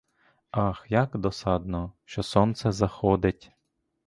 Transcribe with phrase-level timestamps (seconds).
[0.51, 3.51] Ах, як досадно, що сонце заходить!